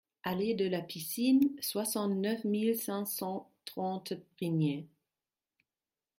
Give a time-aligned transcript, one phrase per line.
[0.23, 4.87] Allée de la Piscine, soixante-neuf mille cinq cent trente Brignais